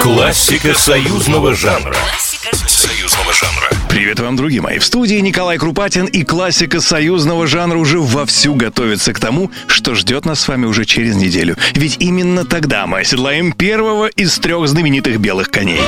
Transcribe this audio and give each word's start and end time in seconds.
Классика 0.00 0.72
союзного 0.72 1.54
жанра. 1.54 1.94
Союзного 2.66 3.34
жанра. 3.34 3.68
Привет 3.90 4.18
вам, 4.18 4.34
друзья 4.34 4.62
мои. 4.62 4.78
В 4.78 4.84
студии 4.84 5.16
Николай 5.16 5.58
Крупатин 5.58 6.06
и 6.06 6.24
классика 6.24 6.80
союзного 6.80 7.46
жанра 7.46 7.76
уже 7.76 8.00
вовсю 8.00 8.54
готовится 8.54 9.12
к 9.12 9.20
тому, 9.20 9.50
что 9.66 9.94
ждет 9.94 10.24
нас 10.24 10.40
с 10.40 10.48
вами 10.48 10.64
уже 10.64 10.86
через 10.86 11.16
неделю. 11.16 11.58
Ведь 11.74 11.98
именно 11.98 12.46
тогда 12.46 12.86
мы 12.86 13.00
оседлаем 13.00 13.52
первого 13.52 14.06
из 14.06 14.38
трех 14.38 14.66
знаменитых 14.68 15.20
белых 15.20 15.50
коней. 15.50 15.82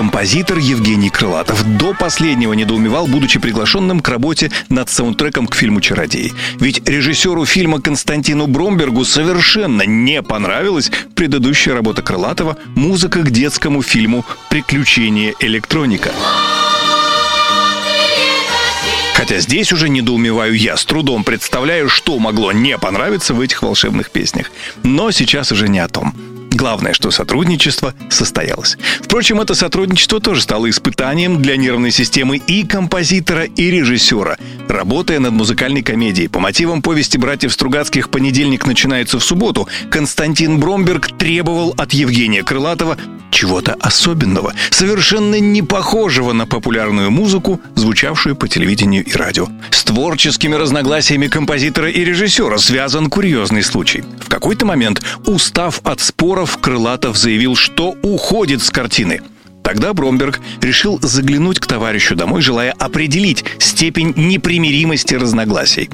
Композитор 0.00 0.56
Евгений 0.56 1.10
Крылатов 1.10 1.62
до 1.76 1.92
последнего 1.92 2.54
недоумевал, 2.54 3.06
будучи 3.06 3.38
приглашенным 3.38 4.00
к 4.00 4.08
работе 4.08 4.50
над 4.70 4.88
саундтреком 4.88 5.46
к 5.46 5.54
фильму 5.54 5.82
«Чародей». 5.82 6.32
Ведь 6.58 6.88
режиссеру 6.88 7.44
фильма 7.44 7.82
Константину 7.82 8.46
Бромбергу 8.46 9.04
совершенно 9.04 9.82
не 9.82 10.22
понравилась 10.22 10.90
предыдущая 11.14 11.74
работа 11.74 12.00
Крылатова 12.00 12.56
«Музыка 12.74 13.20
к 13.20 13.30
детскому 13.30 13.82
фильму 13.82 14.24
«Приключения 14.48 15.34
электроника». 15.38 16.12
Хотя 19.12 19.38
здесь 19.40 19.70
уже 19.70 19.90
недоумеваю 19.90 20.56
я, 20.56 20.78
с 20.78 20.84
трудом 20.86 21.24
представляю, 21.24 21.90
что 21.90 22.18
могло 22.18 22.52
не 22.52 22.78
понравиться 22.78 23.34
в 23.34 23.40
этих 23.42 23.62
волшебных 23.62 24.10
песнях. 24.10 24.50
Но 24.82 25.10
сейчас 25.10 25.52
уже 25.52 25.68
не 25.68 25.78
о 25.78 25.88
том. 25.88 26.14
Главное, 26.50 26.92
что 26.92 27.10
сотрудничество 27.10 27.94
состоялось. 28.10 28.76
Впрочем, 29.00 29.40
это 29.40 29.54
сотрудничество 29.54 30.20
тоже 30.20 30.40
стало 30.40 30.68
испытанием 30.68 31.40
для 31.40 31.56
нервной 31.56 31.92
системы 31.92 32.38
и 32.38 32.66
композитора, 32.66 33.44
и 33.44 33.70
режиссера. 33.70 34.36
Работая 34.68 35.20
над 35.20 35.32
музыкальной 35.32 35.82
комедией 35.82 36.28
по 36.28 36.40
мотивам 36.40 36.82
повести 36.82 37.16
братьев 37.16 37.52
Стругацких 37.52 38.10
«Понедельник 38.10 38.66
начинается 38.66 39.18
в 39.18 39.24
субботу», 39.24 39.68
Константин 39.90 40.58
Бромберг 40.58 41.16
требовал 41.16 41.74
от 41.76 41.92
Евгения 41.92 42.42
Крылатова 42.42 42.98
чего-то 43.40 43.74
особенного, 43.80 44.52
совершенно 44.68 45.40
не 45.40 45.62
похожего 45.62 46.34
на 46.34 46.46
популярную 46.46 47.10
музыку, 47.10 47.58
звучавшую 47.74 48.36
по 48.36 48.48
телевидению 48.48 49.02
и 49.02 49.12
радио. 49.14 49.48
С 49.70 49.82
творческими 49.82 50.56
разногласиями 50.56 51.26
композитора 51.26 51.88
и 51.88 52.04
режиссера 52.04 52.58
связан 52.58 53.08
курьезный 53.08 53.62
случай. 53.62 54.04
В 54.22 54.28
какой-то 54.28 54.66
момент, 54.66 55.02
устав 55.24 55.80
от 55.84 56.00
споров, 56.00 56.58
Крылатов 56.58 57.16
заявил, 57.16 57.56
что 57.56 57.94
уходит 58.02 58.62
с 58.62 58.68
картины. 58.68 59.22
Тогда 59.62 59.94
Бромберг 59.94 60.38
решил 60.60 60.98
заглянуть 61.00 61.60
к 61.60 61.66
товарищу 61.66 62.16
домой, 62.16 62.42
желая 62.42 62.72
определить 62.72 63.44
степень 63.58 64.12
непримиримости 64.16 65.14
разногласий. 65.14 65.88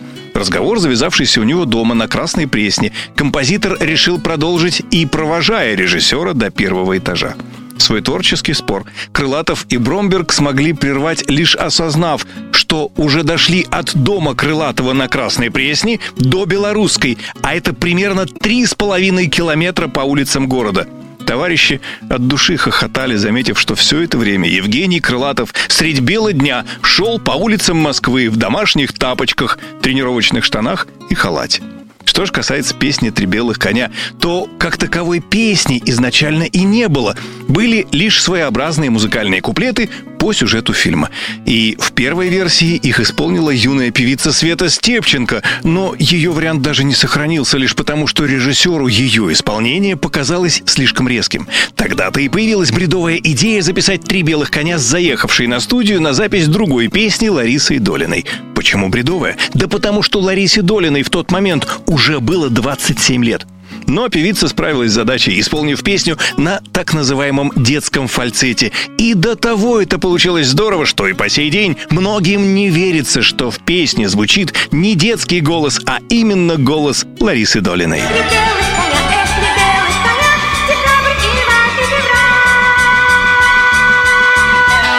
Разговор, 0.46 0.78
завязавшийся 0.78 1.40
у 1.40 1.42
него 1.42 1.64
дома 1.64 1.96
на 1.96 2.06
Красной 2.06 2.46
Пресне, 2.46 2.92
композитор 3.16 3.78
решил 3.80 4.20
продолжить 4.20 4.80
и 4.92 5.04
провожая 5.04 5.74
режиссера 5.74 6.34
до 6.34 6.52
первого 6.52 6.96
этажа. 6.98 7.34
Свой 7.78 8.00
творческий 8.00 8.52
спор 8.54 8.84
Крылатов 9.10 9.66
и 9.70 9.76
Бромберг 9.76 10.32
смогли 10.32 10.72
прервать, 10.72 11.28
лишь 11.28 11.56
осознав, 11.56 12.24
что 12.52 12.92
уже 12.96 13.24
дошли 13.24 13.66
от 13.72 13.96
дома 13.96 14.36
Крылатова 14.36 14.92
на 14.92 15.08
Красной 15.08 15.50
Пресне 15.50 15.98
до 16.14 16.44
Белорусской, 16.44 17.18
а 17.42 17.56
это 17.56 17.74
примерно 17.74 18.26
три 18.26 18.64
с 18.66 18.74
половиной 18.76 19.26
километра 19.26 19.88
по 19.88 20.02
улицам 20.02 20.46
города– 20.46 20.86
Товарищи 21.26 21.80
от 22.08 22.28
души 22.28 22.56
хохотали, 22.56 23.16
заметив, 23.16 23.58
что 23.58 23.74
все 23.74 24.00
это 24.00 24.16
время 24.16 24.48
Евгений 24.48 25.00
Крылатов 25.00 25.52
средь 25.66 26.00
бела 26.00 26.32
дня 26.32 26.64
шел 26.82 27.18
по 27.18 27.32
улицам 27.32 27.78
Москвы 27.78 28.30
в 28.30 28.36
домашних 28.36 28.92
тапочках, 28.92 29.58
тренировочных 29.82 30.44
штанах 30.44 30.86
и 31.10 31.14
халате. 31.16 31.62
Что 32.04 32.24
же 32.24 32.32
касается 32.32 32.74
песни 32.74 33.10
«Три 33.10 33.26
белых 33.26 33.58
коня», 33.58 33.90
то 34.20 34.48
как 34.58 34.78
таковой 34.78 35.18
песни 35.18 35.82
изначально 35.84 36.44
и 36.44 36.60
не 36.62 36.88
было. 36.88 37.16
Были 37.48 37.86
лишь 37.90 38.22
своеобразные 38.22 38.90
музыкальные 38.90 39.42
куплеты 39.42 39.90
по 40.26 40.32
сюжету 40.32 40.72
фильма. 40.72 41.10
И 41.44 41.76
в 41.78 41.92
первой 41.92 42.26
версии 42.30 42.74
их 42.74 42.98
исполнила 42.98 43.50
юная 43.50 43.92
певица 43.92 44.32
Света 44.32 44.68
Степченко, 44.68 45.40
но 45.62 45.94
ее 45.96 46.32
вариант 46.32 46.62
даже 46.62 46.82
не 46.82 46.94
сохранился 46.94 47.58
лишь 47.58 47.76
потому, 47.76 48.08
что 48.08 48.24
режиссеру 48.24 48.88
ее 48.88 49.32
исполнение 49.32 49.96
показалось 49.96 50.64
слишком 50.66 51.06
резким. 51.06 51.46
Тогда-то 51.76 52.18
и 52.18 52.28
появилась 52.28 52.72
бредовая 52.72 53.18
идея 53.18 53.62
записать 53.62 54.02
«Три 54.02 54.22
белых 54.22 54.50
коня» 54.50 54.78
с 54.78 54.82
заехавшей 54.82 55.46
на 55.46 55.60
студию 55.60 56.00
на 56.00 56.12
запись 56.12 56.48
другой 56.48 56.88
песни 56.88 57.28
Ларисы 57.28 57.78
Долиной. 57.78 58.24
Почему 58.56 58.88
бредовая? 58.88 59.36
Да 59.54 59.68
потому 59.68 60.02
что 60.02 60.18
Ларисе 60.18 60.62
Долиной 60.62 61.04
в 61.04 61.10
тот 61.10 61.30
момент 61.30 61.68
уже 61.86 62.18
было 62.18 62.50
27 62.50 63.24
лет. 63.24 63.46
Но 63.86 64.08
певица 64.08 64.48
справилась 64.48 64.90
с 64.90 64.94
задачей, 64.94 65.38
исполнив 65.40 65.82
песню 65.82 66.18
на 66.36 66.60
так 66.72 66.94
называемом 66.94 67.52
детском 67.56 68.08
фальцете. 68.08 68.72
И 68.98 69.14
до 69.14 69.36
того 69.36 69.80
это 69.80 69.98
получилось 69.98 70.48
здорово, 70.48 70.86
что 70.86 71.06
и 71.06 71.12
по 71.12 71.28
сей 71.28 71.50
день 71.50 71.76
многим 71.90 72.54
не 72.54 72.68
верится, 72.68 73.22
что 73.22 73.50
в 73.50 73.58
песне 73.58 74.08
звучит 74.08 74.54
не 74.72 74.94
детский 74.94 75.40
голос, 75.40 75.80
а 75.86 75.98
именно 76.08 76.56
голос 76.56 77.06
Ларисы 77.20 77.60
Долиной. 77.60 78.02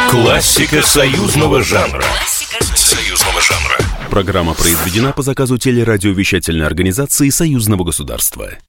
Классика 0.10 0.82
союзного 0.82 1.62
жанра. 1.62 2.04
Союзного 2.76 3.42
жанра. 3.42 3.78
Программа 4.10 4.54
произведена 4.54 5.12
по 5.12 5.22
заказу 5.22 5.58
телерадиовещательной 5.58 6.66
организации 6.66 7.30
Союзного 7.30 7.84
государства. 7.84 8.58